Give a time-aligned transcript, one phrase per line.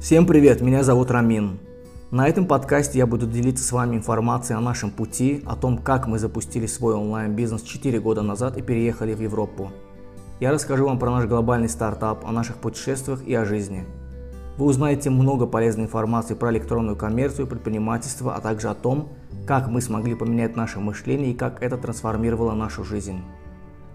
[0.00, 1.58] Всем привет, меня зовут Рамин.
[2.10, 6.06] На этом подкасте я буду делиться с вами информацией о нашем пути, о том, как
[6.06, 9.72] мы запустили свой онлайн-бизнес 4 года назад и переехали в Европу.
[10.38, 13.84] Я расскажу вам про наш глобальный стартап, о наших путешествиях и о жизни.
[14.58, 19.08] Вы узнаете много полезной информации про электронную коммерцию, предпринимательство, а также о том,
[19.46, 23.22] как мы смогли поменять наше мышление и как это трансформировало нашу жизнь.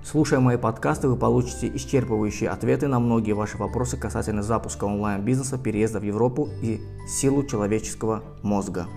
[0.03, 5.99] Слушая мои подкасты, вы получите исчерпывающие ответы на многие ваши вопросы касательно запуска онлайн-бизнеса, переезда
[5.99, 8.87] в Европу и силу человеческого мозга.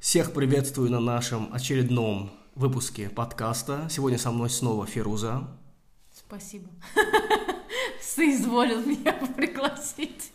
[0.00, 3.86] Всех приветствую на нашем очередном выпуске подкаста.
[3.90, 5.46] Сегодня со мной снова Фируза.
[6.14, 6.68] Спасибо.
[8.00, 10.32] Соизволил меня пригласить.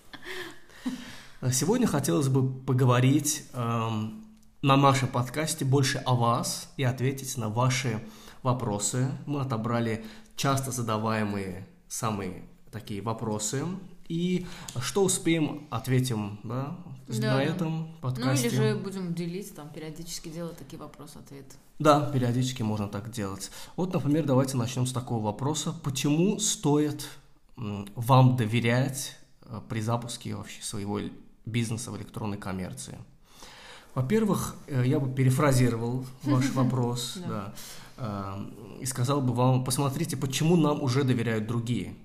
[1.52, 4.19] Сегодня хотелось бы поговорить эм,
[4.62, 8.02] на нашем подкасте больше о вас и ответить на ваши
[8.44, 9.10] вопросы.
[9.26, 13.66] Мы отобрали часто задаваемые самые такие вопросы.
[14.10, 14.48] И
[14.82, 16.76] что успеем, ответим да,
[17.08, 17.36] да.
[17.36, 18.50] на этом подкасте.
[18.50, 21.56] Ну или же будем делить, там периодически делать такие вопросы-ответы.
[21.78, 23.52] Да, периодически можно так делать.
[23.76, 25.74] Вот, например, давайте начнем с такого вопроса.
[25.84, 27.08] Почему стоит
[27.56, 31.00] вам доверять э, при запуске вообще своего
[31.46, 32.98] бизнеса в электронной коммерции?
[33.96, 37.54] Во-первых, э, я бы перефразировал ваш вопрос, да,
[38.80, 41.96] и сказал бы вам, посмотрите, почему нам уже доверяют другие.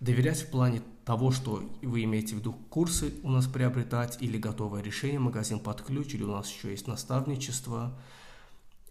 [0.00, 4.82] Доверять в плане того, что вы имеете в виду курсы у нас приобретать или готовое
[4.82, 7.98] решение, магазин под ключ, или у нас еще есть наставничество.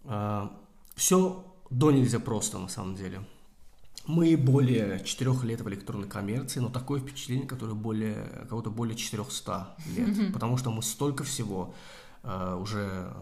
[0.04, 0.50] А,
[0.94, 3.22] Все до нельзя просто на самом деле.
[4.06, 9.76] Мы более четырех лет в электронной коммерции, но такое впечатление, которое более, кого-то более 400
[9.96, 10.32] лет, mm-hmm.
[10.32, 11.72] потому что мы столько всего
[12.24, 13.14] uh, уже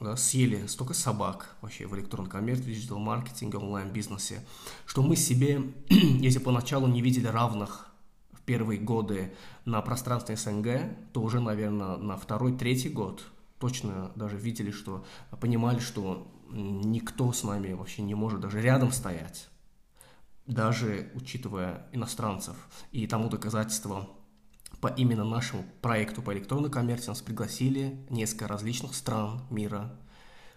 [0.00, 4.44] да, съели, столько собак вообще в электронной коммерции, диджитал-маркетинге, онлайн-бизнесе,
[4.84, 7.86] что мы себе, если поначалу не видели равных
[8.32, 9.32] в первые годы
[9.64, 13.22] на пространстве СНГ, то уже, наверное, на второй, третий год
[13.60, 15.04] точно даже видели, что
[15.40, 19.50] понимали, что никто с нами вообще не может даже рядом стоять
[20.50, 22.56] даже учитывая иностранцев.
[22.92, 24.08] И тому доказательством
[24.80, 29.96] по именно нашему проекту по электронной коммерции нас пригласили несколько различных стран мира.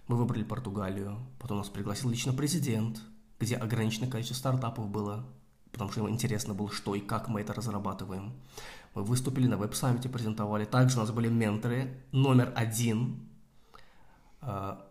[0.08, 3.00] Мы выбрали Португалию, потом нас пригласил лично президент,
[3.40, 5.26] где ограниченное количество стартапов было,
[5.72, 8.34] потому что ему интересно было, что и как мы это разрабатываем.
[8.96, 10.66] Мы выступили на веб-саммите, презентовали.
[10.66, 13.28] Также у нас были менторы номер один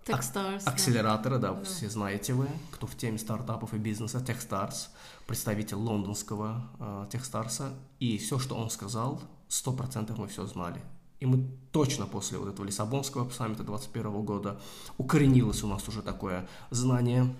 [0.06, 4.88] Techstars, акселератора, да, да, все знаете вы, кто в теме стартапов и бизнеса, Techstars,
[5.26, 10.80] представитель лондонского uh, Techstars, и все, что он сказал, сто процентов мы все знали.
[11.20, 14.60] И мы точно после вот этого Лиссабонского саммита 2021 года
[14.98, 17.32] укоренилось у нас уже такое знание,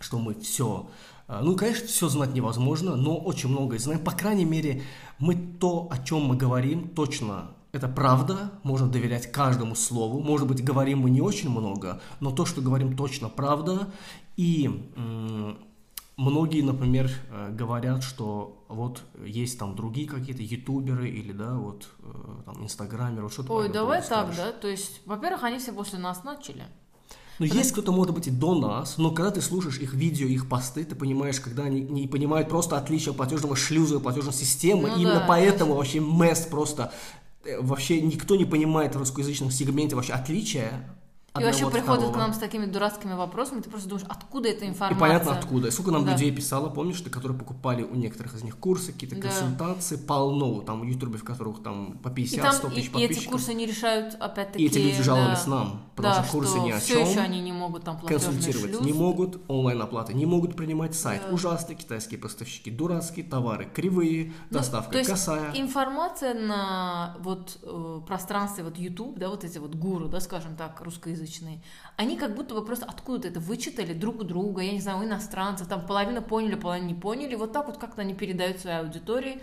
[0.00, 0.90] что мы все,
[1.28, 4.02] а, ну, конечно, все знать невозможно, но очень многое знаем.
[4.02, 4.82] По крайней мере,
[5.18, 10.20] мы то, о чем мы говорим, точно это правда, можно доверять каждому слову.
[10.20, 13.92] Может быть, говорим мы не очень много, но то, что говорим, точно правда.
[14.36, 14.70] И
[16.16, 22.42] многие, например, э, говорят, что вот есть там другие какие-то ютуберы или, да, вот э,
[22.46, 23.52] там инстаграмеры, что-то.
[23.52, 24.52] Ой, давай так, да?
[24.52, 26.64] То есть, во-первых, они все после нас начали.
[27.40, 30.48] Ну, есть кто-то, может быть, и до нас, но когда ты слушаешь их видео, их
[30.48, 34.96] посты, ты понимаешь, когда они не понимают просто отличия платежного шлюза и платежной системы, ну,
[34.96, 36.92] именно да, поэтому вообще мест просто
[37.58, 40.88] вообще никто не понимает в русскоязычном сегменте вообще отличия
[41.40, 44.96] и вообще приходят к нам с такими дурацкими вопросами, ты просто думаешь, откуда эта информация?
[44.96, 45.72] И понятно откуда.
[45.72, 46.12] Сколько нам да.
[46.12, 49.22] людей писало, помнишь, ты, которые покупали у некоторых из них курсы, какие-то да.
[49.22, 53.00] консультации, полно, там у ютуберов, в которых там по 50-100 тысяч подписчиков.
[53.00, 54.62] И эти курсы не решают, опять-таки...
[54.62, 57.08] И эти люди жаловались да, нам, потому да, что курсы что ни о все чем.
[57.08, 58.86] еще они не могут там Консультировать шлюз.
[58.86, 61.20] не могут, онлайн-оплаты не могут принимать сайт.
[61.26, 61.34] Да.
[61.34, 65.50] Ужасные китайские поставщики, дурацкие товары, кривые, ну, доставка то есть косая.
[65.54, 70.80] информация на вот э, пространстве вот YouTube, да, вот эти вот гуру, да, скажем так,
[70.80, 71.23] русскоязычные,
[71.96, 75.04] они как будто бы просто откуда-то это вычитали друг у друга, я не знаю, у
[75.04, 79.40] иностранцев, там половина поняли, половина не поняли, вот так вот как-то они передают своей аудитории,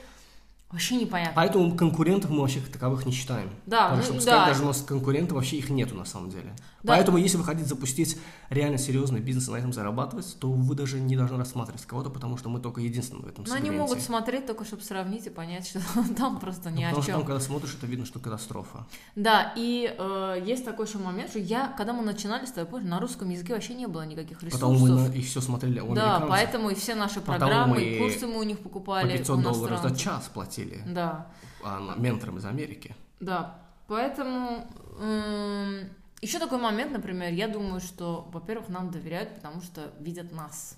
[0.72, 1.34] Вообще непонятно.
[1.36, 3.50] Поэтому конкурентов мы вообще таковых не считаем.
[3.66, 4.22] Да, Потому ну, что, да.
[4.22, 6.54] сказать, даже у нас конкурентов вообще их нету на самом деле.
[6.84, 6.94] Да.
[6.94, 8.18] Поэтому, если вы хотите запустить
[8.50, 12.38] реально серьезный бизнес и на этом зарабатывать, то вы даже не должны рассматривать кого-то, потому
[12.38, 15.68] что мы только единственные в этом Но они могут смотреть только, чтобы сравнить и понять,
[15.68, 15.82] что
[16.18, 16.96] там просто ни ну, о потому чем.
[16.96, 18.86] Потому что там, когда смотришь, это видно, что катастрофа.
[19.16, 23.00] Да, и э, есть такой еще момент, что я, когда мы начинали с тобой, на
[23.00, 24.60] русском языке вообще не было никаких ресурсов.
[24.62, 28.26] Потому мы на, и все смотрели у Да, поэтому и все наши программы, и курсы
[28.26, 29.12] мы у них покупали.
[29.12, 30.61] По 500 долларов за час платили.
[30.86, 31.28] Да.
[31.64, 32.96] А, ментором из Америки.
[33.20, 34.68] Да, поэтому...
[35.00, 35.90] Эм
[36.22, 40.78] еще такой момент, например, я думаю, что, во-первых, нам доверяют, потому что видят нас,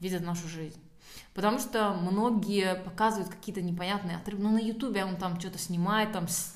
[0.00, 0.80] видят нашу жизнь.
[1.34, 4.42] Потому что многие показывают какие-то непонятные отрывки.
[4.42, 6.54] Ну, на Ютубе он там что-то снимает, там с...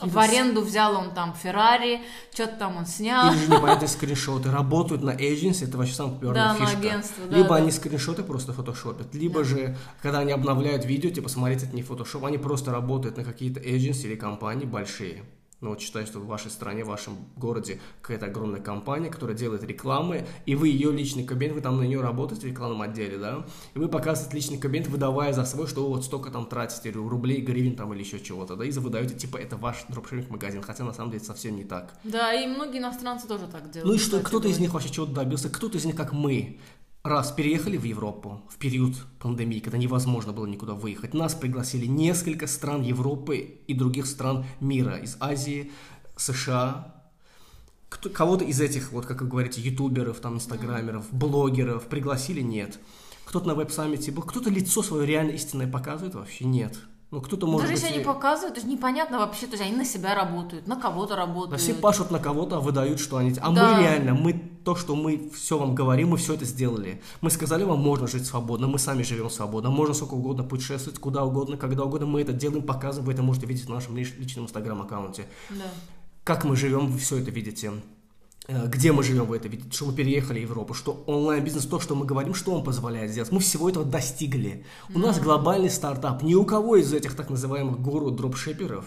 [0.00, 2.02] в аренду взял он там Феррари,
[2.32, 3.32] что-то там он снял.
[3.32, 4.52] Или же непонятные скриншоты.
[4.52, 6.78] Работают на agency, это вообще самая популярная Да, на фишка.
[6.78, 7.54] агентство, да, либо да.
[7.56, 12.24] они скриншоты просто фотошопят, либо же, когда они обновляют видео, типа, смотрите, это не фотошоп,
[12.24, 15.24] они просто работают на какие-то agency или компании большие.
[15.60, 19.62] Ну, вот считай, что в вашей стране, в вашем городе какая-то огромная компания, которая делает
[19.62, 23.44] рекламы, и вы ее личный кабинет, вы там на нее работаете в рекламном отделе, да,
[23.74, 27.42] и вы показываете личный кабинет, выдавая за свой, что вы вот столько там тратите, рублей,
[27.42, 31.10] гривен там или еще чего-то, да, и выдаете, типа, это ваш дропшиппинг-магазин, хотя на самом
[31.10, 31.94] деле совсем не так.
[32.04, 33.86] Да, и многие иностранцы тоже так делают.
[33.86, 36.58] Ну и что, кто-то из них вообще чего-то добился, кто-то из них, как мы,
[37.02, 42.46] раз переехали в Европу в период пандемии, когда невозможно было никуда выехать, нас пригласили несколько
[42.46, 43.36] стран Европы
[43.66, 45.72] и других стран мира, из Азии,
[46.16, 46.94] США,
[47.88, 52.78] кого-то из этих, вот как вы говорите, ютуберов, там, инстаграмеров, блогеров пригласили, нет.
[53.24, 56.78] Кто-то на веб-саммите был, кто-то лицо свое реально истинное показывает, вообще нет.
[57.10, 57.82] Ну, кто-то может Даже быть...
[57.82, 61.14] если они показывают, то есть непонятно вообще, то есть они на себя работают, на кого-то
[61.14, 61.60] Да работают.
[61.60, 63.32] все пашут на кого-то, а выдают, что они...
[63.40, 63.76] А Да.
[63.76, 67.00] мы реально, мы то, что мы все вам говорим, мы все это сделали.
[67.20, 71.24] Мы сказали вам, можно жить свободно, мы сами живем свободно, можно сколько угодно путешествовать, куда
[71.24, 72.06] угодно, когда угодно.
[72.06, 75.26] Мы это делаем, показываем, вы это можете видеть в нашем лич- личном инстаграм-аккаунте.
[75.50, 75.64] Да.
[76.24, 77.72] Как мы живем, вы все это видите.
[78.48, 81.80] Э, Где мы живем, вы это видите, что мы переехали в Европу, что онлайн-бизнес, то,
[81.80, 83.32] что мы говорим, что он позволяет сделать.
[83.32, 84.64] Мы всего этого достигли.
[84.94, 86.22] У нас глобальный стартап.
[86.22, 88.84] Ни у кого из этих так называемых гуру дропшиперов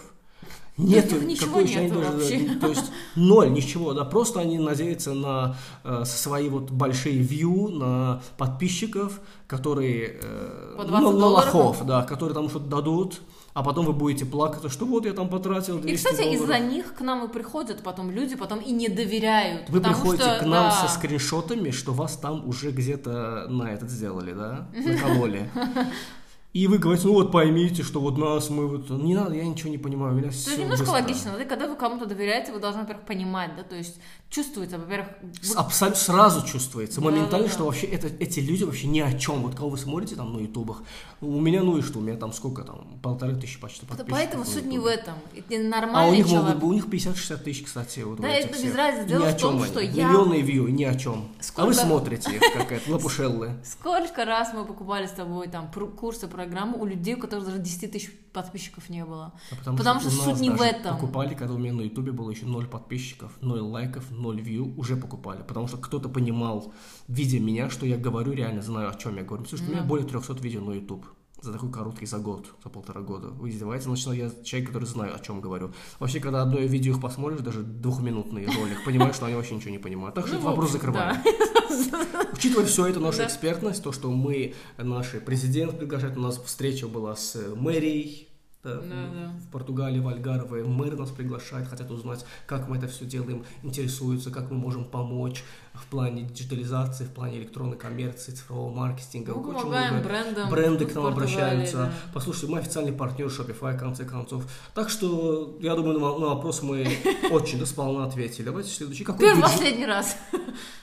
[0.76, 2.58] нет них ничего нету они даже- вообще.
[2.60, 8.22] то есть ноль, ничего, да, просто они надеются на э, свои вот большие вью, на
[8.36, 13.20] подписчиков, которые э, По ну, 20 на лохов, да, которые там что-то дадут,
[13.52, 16.94] а потом вы будете плакать, что вот я там потратил 200 И, кстати, из-за них
[16.94, 19.70] к нам и приходят потом люди, потом и не доверяют.
[19.70, 23.90] Вы приходите что, к нам да, со скриншотами, что вас там уже где-то на этот
[23.90, 24.66] сделали, да?
[24.74, 25.48] Накололи.
[26.54, 28.88] И вы говорите, ну вот поймите, что вот нас мы вот...
[28.88, 31.66] Не надо, я ничего не понимаю, у меня То все есть немножко логично, да, когда
[31.66, 33.98] вы кому-то доверяете, вы должны, во-первых, понимать, да, то есть
[34.30, 37.48] чувствуется, во-первых, вы- Абсолютно сразу чувствуется, моментально, да, да.
[37.52, 39.42] что вообще это, эти люди вообще ни о чем.
[39.42, 40.82] Вот кого вы смотрите там на ютубах,
[41.20, 44.12] у меня, ну и что, у меня там сколько там, полторы тысячи почти подписчиков.
[44.12, 45.14] поэтому суть не в этом.
[45.34, 46.62] Это А у нормальный них человек.
[46.62, 49.04] у них 50-60 тысяч, кстати, вот Да, это без разницы.
[49.06, 51.28] Ни Дело в том, что я- Миллионы вью, ни о чем.
[51.38, 53.52] А Сколько- вы смотрите как это, лапушеллы.
[53.64, 57.90] Сколько раз мы покупали с тобой там курсы, программы у людей, у которых даже 10
[57.92, 59.32] тысяч подписчиков не было.
[59.50, 60.96] А Потому что у суть не в этом.
[60.96, 64.96] Покупали, когда у меня на ютубе было еще 0 подписчиков, 0 лайков, 0 вью, уже
[64.96, 65.42] покупали.
[65.42, 66.72] Потому что кто-то понимал,
[67.08, 69.44] видя меня, что я говорю, реально знаю, о чем я говорю.
[69.44, 69.88] Потому что у меня Да.
[69.88, 71.06] более 300 видео на YouTube
[71.44, 73.28] за такой короткий, за год, за полтора года.
[73.28, 73.84] Вы издеваетесь?
[73.84, 75.72] Значит, я человек, который знаю, о чем говорю.
[75.98, 79.78] Вообще, когда одно видео их посмотришь, даже двухминутный ролик, понимаешь, что они вообще ничего не
[79.78, 80.14] понимают.
[80.14, 81.16] Так что Ну, этот в вопрос закрываем.
[81.22, 82.26] да.
[82.32, 83.26] Учитывая все это, наша Да.
[83.26, 88.28] экспертность, то, что мы, наш президент приглашает, у нас встреча была с мэрией,
[88.64, 89.32] да, Да, да.
[89.46, 94.30] в Португалии, в Альгарве, мэр нас приглашает, хотят узнать, как мы это все делаем, интересуются,
[94.30, 95.44] как мы можем помочь
[95.74, 99.34] в плане диджитализации, в плане электронной коммерции, цифрового маркетинга.
[99.34, 100.50] Мы Очень помогаем много брендам.
[100.50, 101.76] Бренды к нам обращаются.
[101.76, 101.92] да.
[102.12, 104.44] Послушайте, мы официальный партнер Shopify, в конце концов.
[104.72, 106.86] Так что, я думаю, на, на вопрос мы
[107.30, 108.44] очень да, сполна ответили.
[108.46, 109.04] Давайте следующий.
[109.04, 110.16] Какой Первый бюджет, последний раз.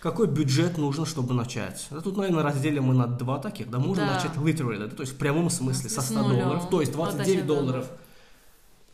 [0.01, 1.87] Какой бюджет нужно, чтобы начать?
[1.91, 3.69] Да, тут, наверное, разделим мы на два таких.
[3.69, 4.13] Да, можно Да.
[4.15, 6.43] начать literally, да, то есть в прямом смысле со С 100 нуля.
[6.43, 7.47] долларов, то есть Вот 29 вообще, да.
[7.61, 7.87] долларов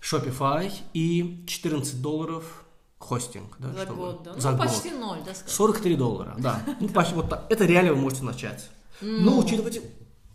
[0.01, 2.63] Shopify и 14 долларов
[2.99, 3.55] хостинг.
[3.59, 4.39] Да, За чтобы- год, да.
[4.39, 4.67] За Ну, год.
[4.67, 5.49] почти ноль, да, скажем.
[5.55, 6.61] 43 доллара, да.
[6.79, 7.45] Ну, почти вот так.
[7.49, 8.69] Это реально вы можете начать.
[9.01, 9.81] Но учитывайте,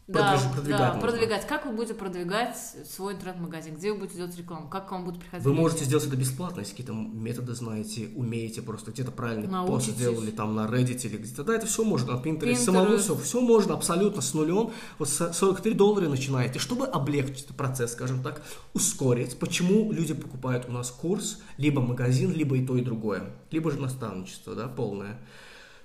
[0.09, 1.47] Да, продвиж- продвигать да, продвигать.
[1.47, 2.57] Как вы будете продвигать
[2.91, 3.77] свой интернет-магазин?
[3.77, 4.69] Где вы будете делать рекламу?
[4.69, 5.45] Как к вам будут приходить?
[5.47, 5.61] Вы люди?
[5.61, 9.95] можете сделать это бесплатно, если какие-то методы знаете, умеете, просто где-то правильный пост Научитесь.
[9.95, 11.45] сделали там на Reddit или где-то.
[11.45, 12.57] Да, это все можно, на Pinterest, Pinterest.
[12.57, 14.73] самому все, все можно абсолютно с нулем.
[14.99, 18.43] Вот с 43 доллара начинаете, чтобы облегчить процесс, скажем так,
[18.75, 19.39] ускорить.
[19.39, 23.79] Почему люди покупают у нас курс, либо магазин, либо и то, и другое, либо же
[23.79, 25.17] наставничество, да, полное.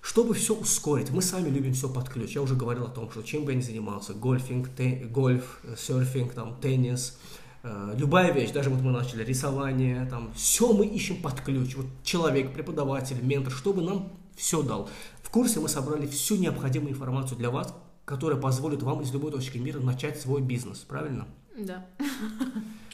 [0.07, 2.31] Чтобы все ускорить, мы сами любим все под ключ.
[2.31, 5.75] Я уже говорил о том, что чем бы я ни занимался, гольфинг, те- гольф, э,
[5.77, 7.19] серфинг, там, теннис,
[7.63, 11.75] э, любая вещь, даже вот мы начали рисование, там, все мы ищем под ключ.
[11.75, 14.89] Вот человек, преподаватель, ментор, чтобы нам все дал.
[15.21, 19.57] В курсе мы собрали всю необходимую информацию для вас, которая позволит вам из любой точки
[19.57, 21.27] мира начать свой бизнес, правильно?
[21.57, 21.85] Да.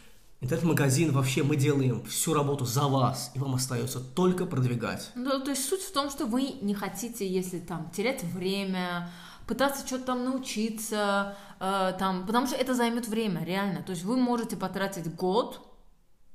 [0.44, 5.10] Интернет-магазин вообще мы делаем всю работу за вас, и вам остается только продвигать.
[5.16, 9.10] Ну, то есть суть в том, что вы не хотите, если там терять время,
[9.48, 13.84] пытаться что-то там научиться, э, там, потому что это займет время, реально.
[13.84, 15.62] То есть вы можете потратить год,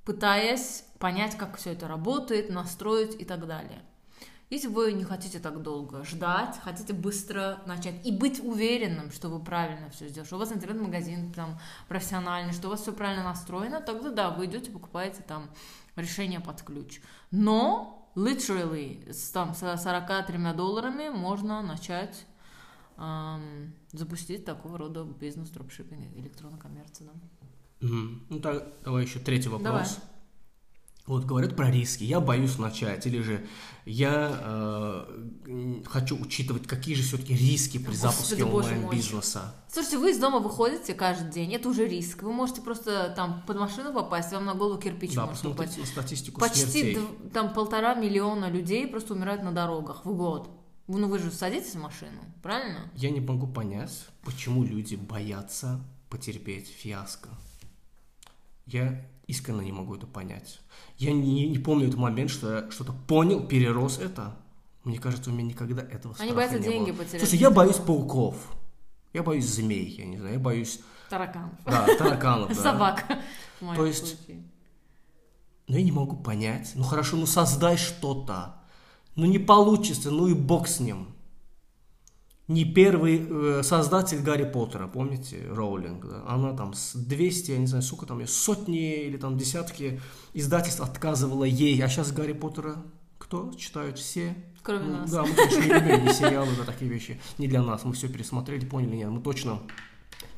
[0.06, 3.82] пытаясь понять, как все это работает, настроить и так далее.
[4.50, 9.40] Если вы не хотите так долго ждать, хотите быстро начать и быть уверенным, что вы
[9.40, 13.82] правильно все сделали, что у вас интернет-магазин там профессиональный, что у вас все правильно настроено,
[13.82, 15.50] тогда да, вы идете, покупаете там
[15.96, 17.00] решение под ключ.
[17.30, 22.24] Но literally с там с 43 долларами можно начать
[22.96, 27.86] эм, запустить такого рода бизнес дропшиппинг, электронной коммерции, да.
[27.86, 28.26] Мгм.
[28.30, 29.64] Ну так, давай еще третий вопрос.
[29.64, 29.86] Давай.
[31.08, 32.04] Вот говорят про риски.
[32.04, 33.46] Я боюсь начать, или же
[33.86, 34.30] я
[35.46, 39.54] э, хочу учитывать, какие же все-таки риски при Господи, запуске онлайн-бизнеса.
[39.72, 42.22] Слушайте, вы из дома выходите каждый день, это уже риск.
[42.22, 45.82] Вы можете просто там под машину попасть, вам на голову кирпич Да, может упасть.
[45.86, 46.98] статистику Почти смертей.
[47.32, 50.50] там полтора миллиона людей просто умирают на дорогах в год.
[50.88, 52.90] Ну вы же садитесь в машину, правильно?
[52.94, 57.30] Я не могу понять, почему люди боятся потерпеть фиаско.
[58.66, 60.60] Я искренне не могу это понять.
[60.96, 64.34] Я не, не помню этот момент, что я что-то понял, перерос это.
[64.82, 67.04] Мне кажется, у меня никогда этого страха Они боятся не деньги было.
[67.04, 67.20] потерять.
[67.20, 68.34] Слушай, я боюсь пауков.
[69.12, 71.50] Я боюсь змей, я не знаю, я боюсь, Таракан.
[71.64, 72.54] да, тараканов, да.
[72.54, 73.04] Собак.
[73.76, 74.16] То есть-.
[75.66, 76.72] Но я не могу понять.
[76.74, 78.56] Ну хорошо, ну создай что-то.
[79.14, 81.08] Ну не получится, ну и бог с ним.
[82.48, 86.22] Не первый э, создатель Гарри Поттера, помните, Роулинг, да?
[86.26, 90.00] Она там с 200, я не знаю, сколько там, сотни или там десятки
[90.32, 91.78] издательств отказывала ей.
[91.82, 92.76] А сейчас Гарри Поттера
[93.18, 94.34] кто читают все?
[94.62, 95.10] Кроме Ну, нас.
[95.10, 97.20] Да, мы, конечно, не любим ни сериалы, да, такие вещи.
[97.36, 97.84] Не для нас.
[97.84, 99.60] Мы все пересмотрели, поняли, нет, мы точно,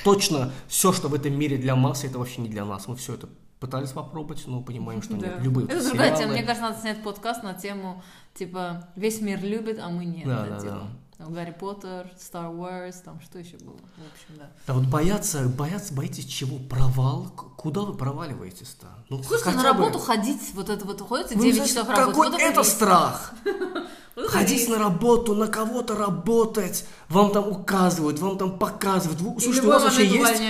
[0.05, 2.89] точно все, что в этом мире для массы, это вообще не для нас.
[2.89, 3.29] Мы все это
[3.61, 5.37] пытались попробовать, но понимаем, что нет.
[5.37, 5.43] Да.
[5.43, 6.19] Любые Это другая сериалы.
[6.23, 6.33] тема.
[6.33, 8.03] Мне кажется, надо снять подкаст на тему,
[8.35, 10.27] типа, весь мир любит, а мы нет.
[10.27, 10.91] Да, да, тема.
[11.21, 13.75] Там Гарри Поттер, Star Wars, там что еще было?
[13.75, 14.51] В общем, да.
[14.67, 16.57] Да вот бояться, бояться, боитесь чего?
[16.59, 17.27] Провал?
[17.59, 18.87] Куда вы проваливаетесь-то?
[19.11, 21.89] Ну, Слушайте, хотя на бы- работу ходить, вот это вот уходите Вы 9 знаете, часов
[21.91, 22.11] работы.
[22.11, 23.35] Какой вот это страх?
[24.29, 29.21] Ходить на работу, на кого-то работать, вам там указывают, вам там показывают.
[29.21, 30.43] Вы- Слушайте, у вас вообще есть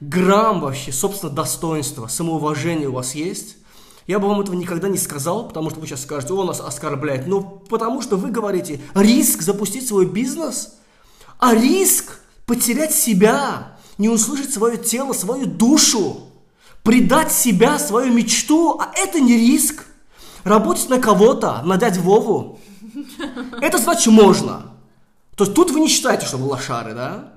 [0.00, 3.58] грамм вообще, собственно, достоинства, самоуважения у вас есть?
[4.06, 7.26] Я бы вам этого никогда не сказал, потому что вы сейчас скажете, он нас оскорбляет.
[7.26, 10.74] Но потому что вы говорите, риск запустить свой бизнес,
[11.38, 16.28] а риск потерять себя, не услышать свое тело, свою душу,
[16.82, 19.86] предать себя, свою мечту, а это не риск.
[20.44, 22.60] Работать на кого-то, на дядь Вову,
[23.62, 24.74] это значит можно.
[25.36, 27.33] То есть тут вы не считаете, что вы лошары, да?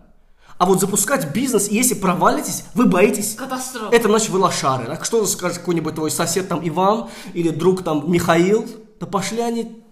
[0.58, 3.96] А вот запускать бизнес, и если провалитесь, вы боитесь Катастрофа.
[3.96, 4.86] это значит вы лошары.
[4.86, 8.66] Так что скажет какой-нибудь твой сосед там Иван или друг там Михаил?
[9.00, 9.84] Да пошли они.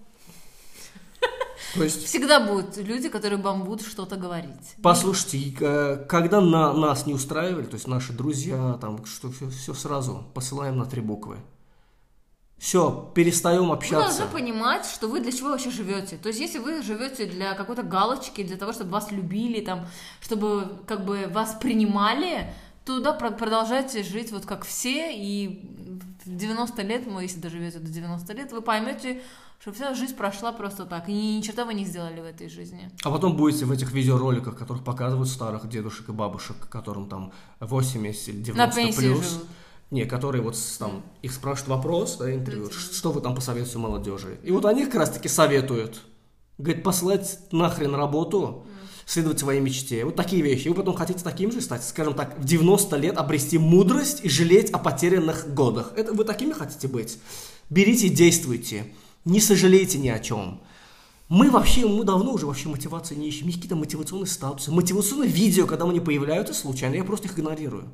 [1.74, 4.74] То есть, Всегда будут люди, которые вам будут что-то говорить.
[4.82, 10.24] послушайте, э, когда на нас не устраивали, то есть наши друзья, там, что все, сразу
[10.32, 11.36] посылаем на три буквы.
[12.58, 14.18] Все, перестаем Вы общаться.
[14.20, 16.16] должны понимать, что вы для чего вообще живете.
[16.16, 19.86] То есть, если вы живете для какой-то галочки, для того, чтобы вас любили, там,
[20.20, 22.50] чтобы как бы вас принимали,
[22.86, 25.68] то да, про- продолжайте жить вот как все, и
[26.24, 29.20] в 90 лет, ну, если доживете до 90 лет, вы поймете,
[29.60, 32.48] что вся жизнь прошла просто так, и ни, ни черта вы не сделали в этой
[32.48, 32.90] жизни.
[33.04, 38.28] А потом будете в этих видеороликах, которых показывают старых дедушек и бабушек, которым там 80
[38.28, 39.30] или 90 На пенсии плюс.
[39.30, 39.46] живут.
[39.90, 44.38] Не, которые вот там, их спрашивают вопрос, да, интервью, «Ш- что вы там посоветуете молодежи?
[44.42, 46.02] И вот они как раз таки советуют.
[46.58, 48.66] Говорит, послать нахрен работу,
[49.04, 50.04] следовать своей мечте.
[50.04, 50.66] Вот такие вещи.
[50.66, 54.28] И вы потом хотите таким же стать, скажем так, в 90 лет обрести мудрость и
[54.28, 55.92] жалеть о потерянных годах.
[55.96, 57.18] Это вы такими хотите быть?
[57.70, 58.92] Берите и действуйте.
[59.24, 60.60] Не сожалейте ни о чем.
[61.28, 63.46] Мы вообще, мы давно уже вообще мотивации не ищем.
[63.46, 67.88] Какие-то мотивационные статусы, мотивационные видео, когда они появляются случайно, я просто их игнорирую.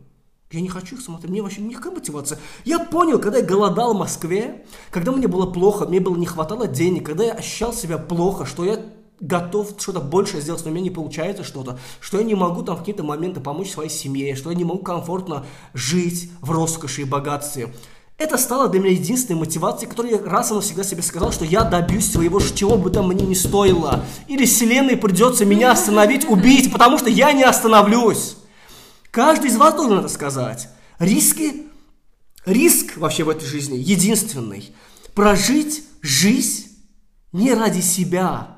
[0.52, 2.38] Я не хочу их смотреть, мне вообще никакая мотивация.
[2.64, 6.66] Я понял, когда я голодал в Москве, когда мне было плохо, мне было не хватало
[6.66, 8.80] денег, когда я ощущал себя плохо, что я
[9.20, 12.76] готов что-то большее сделать, но у меня не получается что-то, что я не могу там
[12.76, 17.04] в какие-то моменты помочь своей семье, что я не могу комфортно жить в роскоши и
[17.04, 17.72] богатстве.
[18.18, 21.62] Это стало для меня единственной мотивацией, которой я раз и навсегда себе сказал, что я
[21.64, 24.04] добьюсь своего, чего бы там мне не стоило.
[24.28, 28.36] Или вселенной придется меня остановить, убить, потому что я не остановлюсь.
[29.12, 30.70] Каждый из вас должен это сказать.
[30.98, 31.66] Риски,
[32.46, 34.74] риск вообще в этой жизни единственный.
[35.14, 36.78] Прожить жизнь
[37.30, 38.56] не ради себя.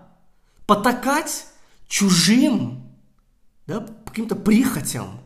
[0.66, 1.46] Потакать
[1.88, 2.88] чужим,
[3.66, 5.20] да, каким-то прихотям.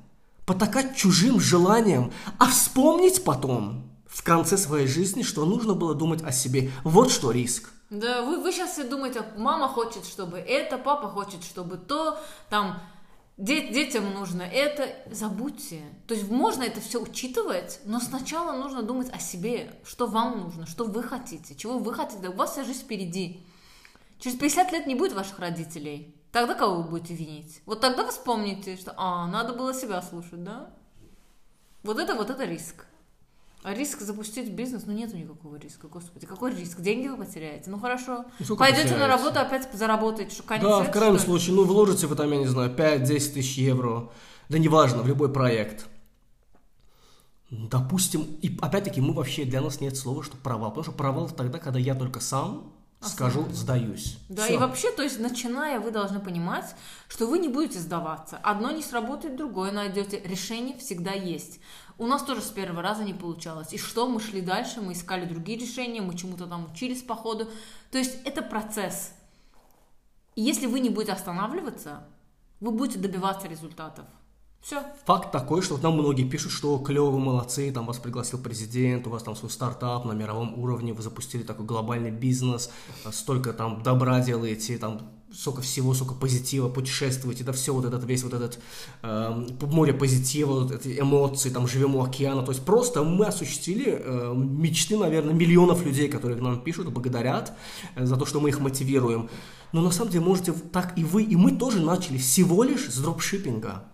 [0.47, 2.11] Потакать чужим желаниям.
[2.39, 6.71] А вспомнить потом, в конце своей жизни, что нужно было думать о себе.
[6.85, 7.69] Вот что риск.
[7.91, 12.19] Да, вы, вы сейчас все думаете, мама хочет, чтобы это, папа хочет, чтобы то,
[12.49, 12.81] там,
[13.39, 14.89] детям нужно это.
[15.11, 15.83] Забудьте.
[16.07, 20.67] То есть можно это все учитывать, но сначала нужно думать о себе, что вам нужно,
[20.67, 22.29] что вы хотите, чего вы хотите.
[22.29, 23.41] У вас вся жизнь впереди.
[24.19, 26.15] Через 50 лет не будет ваших родителей.
[26.33, 27.63] Тогда кого вы будете винить?
[27.65, 30.75] Вот тогда вы вспомните, что, а, надо было себя слушать, да?
[31.85, 32.87] Вот это, вот это риск.
[33.65, 36.81] А риск запустить бизнес, ну нету никакого риска, господи, какой риск?
[36.81, 37.71] Деньги вы потеряете?
[37.71, 39.07] Ну хорошо, Ну, пойдете на потеряете?
[39.07, 41.39] работу, опять заработаете, что конец Да, в света, крайнем что ли?
[41.39, 44.11] случае, ну, вложите вы там, я не знаю, 5-10 тысяч евро,
[44.49, 45.87] да неважно, в любой проект.
[47.51, 51.59] Допустим, и опять-таки мы вообще, для нас нет слова, что провал, потому что провал тогда,
[51.59, 54.19] когда я только сам скажу, сдаюсь.
[54.29, 54.55] Да, Всё.
[54.55, 56.75] и вообще, то есть, начиная, вы должны понимать,
[57.09, 58.39] что вы не будете сдаваться.
[58.43, 60.21] Одно не сработает, другое найдете.
[60.25, 61.61] Решение всегда есть.
[61.99, 63.73] У нас тоже с первого раза не получалось.
[63.73, 67.49] И что, мы шли дальше, мы искали другие решения, мы чему-то там учились по ходу.
[67.91, 69.13] То есть, это процесс.
[70.37, 72.07] И если вы не будете останавливаться,
[72.61, 74.07] вы будете добиваться результатов.
[74.61, 74.83] Все.
[75.07, 79.07] Факт такой, что вот нам многие пишут, что клево, вы молодцы, там вас пригласил президент,
[79.07, 82.71] у вас там свой стартап на мировом уровне, вы запустили такой глобальный бизнес,
[83.05, 85.01] а, столько там добра делаете, там
[85.33, 88.59] сколько всего, сколько позитива, путешествуете, да все вот этот, весь вот этот
[89.03, 94.01] э, море позитива, вот эти эмоции, там живем у океана, то есть просто мы осуществили
[94.03, 97.53] э, мечты, наверное, миллионов людей, которые нам пишут, благодарят
[97.95, 99.29] э, за то, что мы их мотивируем.
[99.73, 102.99] Но на самом деле можете так и вы, и мы тоже начали всего лишь с
[102.99, 103.85] дропшиппинга.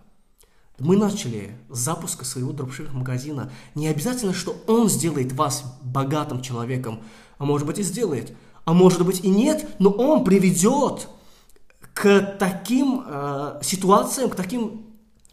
[0.79, 3.51] Мы начали с запуска своего дропшиппинг-магазина.
[3.75, 7.01] Не обязательно, что он сделает вас богатым человеком,
[7.37, 8.35] а может быть и сделает.
[8.65, 11.07] А может быть и нет, но он приведет
[11.95, 14.85] к таким э, ситуациям, к таким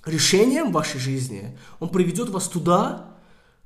[0.07, 1.59] решениям в вашей жизни.
[1.81, 3.12] Он приведет вас туда,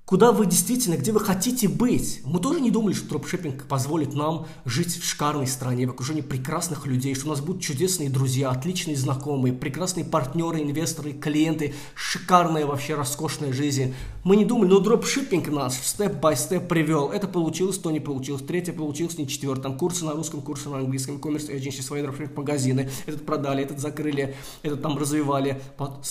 [0.07, 2.21] куда вы действительно, где вы хотите быть.
[2.25, 6.87] Мы тоже не думали, что дропшиппинг позволит нам жить в шикарной стране, в окружении прекрасных
[6.87, 12.95] людей, что у нас будут чудесные друзья, отличные знакомые, прекрасные партнеры, инвесторы, клиенты, шикарная вообще
[12.95, 13.95] роскошная жизнь.
[14.23, 17.11] Мы не думали, но дропшиппинг нас степ-бай-степ привел.
[17.11, 19.63] Это получилось, то не получилось, третье получилось, не четвертое.
[19.63, 22.91] Там курсы на русском, курсы на английском, коммерс agency, свои дропшиппинг-магазины.
[23.07, 25.61] Этот продали, этот закрыли, этот там развивали.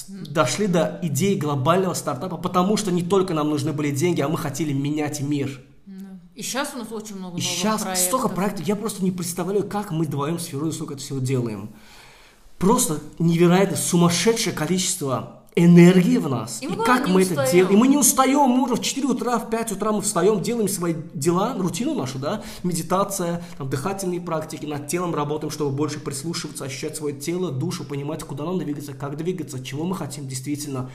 [0.10, 4.38] Дошли до идеи глобального стартапа, потому что не только нам нужны были деньги, а мы
[4.38, 5.62] хотели менять мир.
[6.36, 8.06] И сейчас у нас очень много И сейчас проектов.
[8.08, 11.70] столько проектов, я просто не представляю, как мы вдвоем с Ферой столько это всего делаем.
[12.58, 16.62] Просто невероятно сумасшедшее количество энергии в нас.
[16.62, 17.52] И И, мы, как мы это устаем.
[17.52, 17.74] делаем.
[17.76, 20.68] И мы не устаем, мы уже в 4 утра, в 5 утра мы встаем, делаем
[20.68, 26.66] свои дела, рутину нашу, да, медитация, там, дыхательные практики, над телом работаем, чтобы больше прислушиваться,
[26.66, 30.90] ощущать свое тело, душу, понимать, куда нам двигаться, как двигаться, чего мы хотим действительно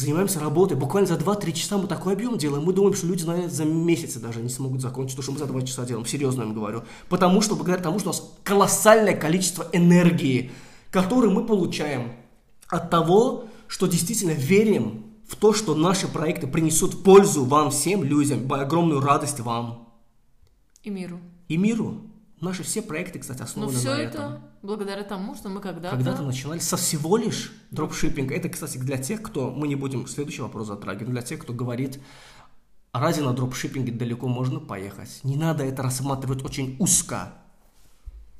[0.00, 0.76] занимаемся работой.
[0.76, 2.64] Буквально за 2-3 часа мы такой объем делаем.
[2.64, 5.46] Мы думаем, что люди, наверное, за месяцы даже не смогут закончить то, что мы за
[5.46, 6.06] 2 часа делаем.
[6.06, 6.82] Серьезно им говорю.
[7.08, 10.50] Потому что, благодаря тому, что у нас колоссальное количество энергии,
[10.90, 12.12] которую мы получаем
[12.68, 18.52] от того, что действительно верим в то, что наши проекты принесут пользу вам всем людям,
[18.52, 19.88] огромную радость вам
[20.82, 21.20] И миру.
[21.48, 22.00] и миру.
[22.40, 24.42] Наши все проекты, кстати, Но основаны все на это этом.
[24.62, 25.94] благодаря тому, что мы когда-то...
[25.94, 28.34] Когда-то начинали со всего лишь дропшиппинга.
[28.34, 29.50] Это, кстати, для тех, кто...
[29.50, 31.10] Мы не будем следующий вопрос затрагивать.
[31.10, 32.00] Для тех, кто говорит,
[32.92, 35.20] разве на дропшиппинге далеко можно поехать?
[35.22, 37.34] Не надо это рассматривать очень узко.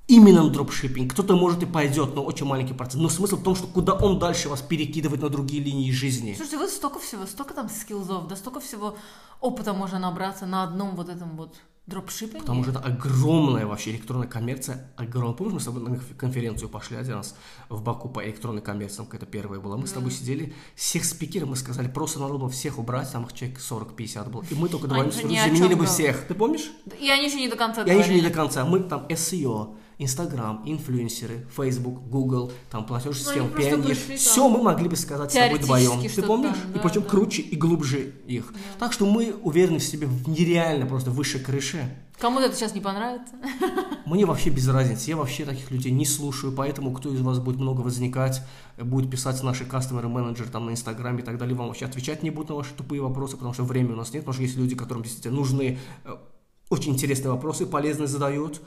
[0.09, 1.13] Именно на дропшиппинг.
[1.13, 3.03] Кто-то, может, и пойдет, но очень маленький процент.
[3.03, 6.33] Но смысл в том, что куда он дальше вас перекидывает на другие линии жизни.
[6.35, 8.97] Слушайте, вот столько всего, столько там скиллзов, да столько всего
[9.41, 11.55] опыта можно набраться на одном вот этом вот
[11.87, 12.41] дропшиппинге.
[12.41, 14.93] Потому что это огромная вообще электронная коммерция.
[14.97, 15.35] Огромная.
[15.37, 17.37] Помнишь, мы с тобой на конференцию пошли один раз
[17.69, 19.77] в Баку по электронной коммерции, там какая-то первая была.
[19.77, 23.59] Мы с тобой сидели, всех спикеров мы сказали, просто народу всех убрать, там их человек
[23.59, 24.45] 40-50 было.
[24.51, 26.27] И мы только Они двоим же с ни Фирузой о чем заменили бы всех.
[26.27, 26.71] Ты помнишь?
[26.99, 28.65] И они еще не до конца Я еще не до конца.
[28.65, 34.89] Мы там SEO, Инстаграм, инфлюенсеры, Facebook, Google, там платеж Ну, систем, там Все мы могли
[34.89, 36.01] бы сказать с тобой вдвоем.
[36.01, 36.57] Ты помнишь?
[36.57, 37.09] там, и да, причем да.
[37.09, 38.55] круче и глубже их.
[38.79, 41.85] Так что мы уверены в себе в нереально просто выше крыши.
[42.19, 43.35] Кому-то это сейчас не понравится.
[44.07, 47.59] Мне вообще без разницы, я вообще таких людей не слушаю, поэтому кто из вас будет
[47.59, 48.43] много возникать,
[48.79, 52.31] будет писать наши кастомеры менеджер там на инстаграме и так далее, вам вообще отвечать не
[52.31, 54.75] будут на ваши тупые вопросы, потому что времени у нас нет, потому что есть люди,
[54.75, 56.17] которым действительно нужны э,
[56.71, 58.63] очень интересные вопросы, полезные задают,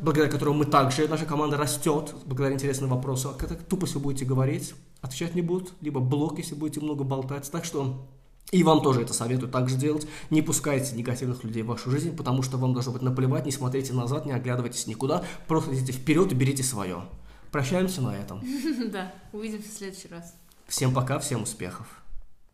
[0.00, 3.34] благодаря которым мы также, наша команда растет, благодаря интересным вопросам.
[3.36, 7.50] Когда тупо вы будете говорить, отвечать не будут, либо блок, если будете много болтать.
[7.50, 8.06] Так что
[8.52, 10.06] и вам тоже это советую так же делать.
[10.30, 13.92] Не пускайте негативных людей в вашу жизнь, потому что вам должно быть наплевать, не смотрите
[13.92, 17.02] назад, не оглядывайтесь никуда, просто идите вперед и берите свое.
[17.50, 18.42] Прощаемся на этом.
[18.92, 20.34] Да, увидимся в следующий раз.
[20.68, 22.05] Всем пока, всем успехов.